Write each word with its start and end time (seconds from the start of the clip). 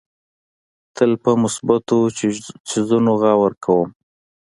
تل 0.95 1.11
په 1.23 1.31
مثبتو 1.41 1.97
څیزونو 2.69 3.11
غور 3.21 3.53
کوم. 3.63 3.89